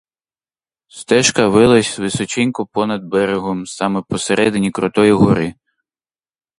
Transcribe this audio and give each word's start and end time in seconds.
Стежка 0.87 1.43
вилась 1.53 1.99
височенько 1.99 2.61
понад 2.65 3.03
берегом 3.03 3.65
саме 3.65 4.01
посередині 4.09 4.71
крутої 4.71 5.11
гори. 5.11 5.53